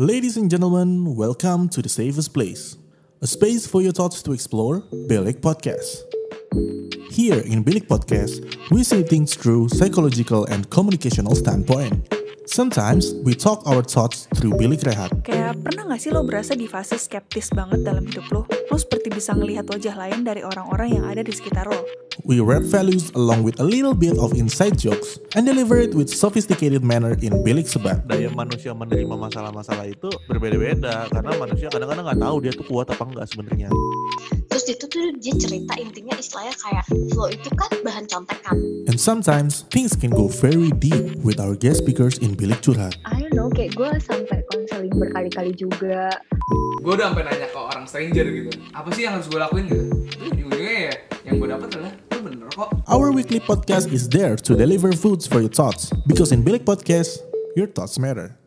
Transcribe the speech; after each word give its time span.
Ladies 0.00 0.40
and 0.40 0.48
gentlemen, 0.48 1.14
welcome 1.14 1.68
to 1.68 1.84
the 1.84 1.88
safest 1.92 2.32
place. 2.32 2.80
A 3.20 3.26
space 3.28 3.68
for 3.68 3.84
your 3.84 3.92
thoughts 3.92 4.24
to 4.24 4.32
explore, 4.32 4.80
Bilik 5.12 5.44
Podcast. 5.44 6.08
Here 7.12 7.44
in 7.44 7.60
Bilik 7.60 7.84
Podcast, 7.84 8.40
we 8.72 8.80
see 8.80 9.04
things 9.04 9.36
through 9.36 9.68
psychological 9.68 10.48
and 10.48 10.64
communicational 10.72 11.36
standpoint. 11.36 12.08
Sometimes 12.48 13.12
we 13.28 13.36
talk 13.36 13.60
our 13.68 13.84
thoughts 13.84 14.24
through 14.40 14.56
Bilik 14.56 14.80
Rehat. 14.88 15.20
Kayak 15.20 15.60
pernah 15.60 15.92
gak 15.92 16.00
sih 16.00 16.16
lo 16.16 16.24
berasa 16.24 16.56
di 16.56 16.64
fase 16.64 16.96
skeptis 16.96 17.52
banget 17.52 17.84
dalam 17.84 18.08
hidup 18.08 18.24
lo? 18.32 18.48
Lo 18.48 18.80
seperti 18.80 19.12
bisa 19.12 19.36
ngelihat 19.36 19.68
wajah 19.68 20.00
lain 20.00 20.24
dari 20.24 20.40
orang-orang 20.40 20.96
yang 20.96 21.04
ada 21.12 21.20
di 21.20 21.28
sekitar 21.36 21.68
lo. 21.68 21.76
We 22.30 22.38
wrap 22.38 22.62
values 22.62 23.10
along 23.18 23.42
with 23.42 23.58
a 23.58 23.66
little 23.66 23.90
bit 23.90 24.14
of 24.14 24.38
inside 24.38 24.78
jokes 24.78 25.18
and 25.34 25.42
deliver 25.42 25.82
it 25.82 25.98
with 25.98 26.06
sophisticated 26.06 26.86
manner 26.86 27.18
in 27.18 27.34
Bilik 27.42 27.66
Sebat. 27.66 28.06
daya 28.06 28.30
manusia 28.30 28.70
menerima 28.70 29.18
masalah-masalah 29.18 29.90
itu 29.90 30.06
berbeda-beda 30.30 31.10
karena 31.10 31.34
manusia 31.34 31.66
kadang-kadang 31.74 32.06
nggak 32.06 32.22
tahu 32.22 32.36
dia 32.38 32.54
tuh 32.54 32.66
kuat 32.70 32.86
apa 32.86 33.02
enggak 33.02 33.26
sebenarnya. 33.34 33.66
terus 34.46 34.62
itu 34.70 34.84
tuh 34.86 35.10
dia 35.18 35.34
cerita 35.42 35.74
intinya 35.74 36.14
istilahnya 36.22 36.54
kayak 36.54 36.84
flow 37.10 37.26
itu 37.34 37.50
kan 37.50 37.70
bahan 37.82 38.06
contekan 38.06 38.56
And 38.86 38.94
sometimes 38.94 39.66
things 39.74 39.98
can 39.98 40.14
go 40.14 40.30
very 40.30 40.70
deep 40.78 41.18
with 41.26 41.42
our 41.42 41.58
guest 41.58 41.82
speakers 41.82 42.22
in 42.22 42.38
Bilik 42.38 42.62
Curhat. 42.62 42.94
I 43.10 43.26
don't 43.26 43.34
know, 43.34 43.50
kayak 43.50 43.74
gue 43.74 43.90
sampai 44.06 44.38
konseling 44.54 44.94
berkali-kali 44.94 45.50
juga. 45.58 46.14
gue 46.78 46.92
udah 46.94 47.10
sampai 47.10 47.26
nanya 47.26 47.50
ke 47.50 47.58
orang 47.58 47.84
stranger 47.90 48.26
gitu 48.26 48.50
apa 48.70 48.88
sih 48.94 49.02
yang 49.02 49.18
harus 49.18 49.26
gue 49.26 49.38
lakuin 49.38 49.66
gitu 49.66 49.86
Terus 50.14 50.28
ujung-ujungnya 50.30 50.78
ya 50.90 50.94
yang 51.26 51.34
gue 51.38 51.48
dapet 51.50 51.66
adalah 51.74 51.92
Our 52.88 53.12
weekly 53.12 53.40
podcast 53.40 53.92
is 53.92 54.08
there 54.08 54.36
to 54.36 54.56
deliver 54.56 54.92
foods 54.92 55.26
for 55.26 55.40
your 55.40 55.48
thoughts 55.48 55.92
because 56.06 56.32
in 56.32 56.42
Bilik 56.42 56.64
Podcast, 56.64 57.18
your 57.56 57.66
thoughts 57.66 57.98
matter. 57.98 58.39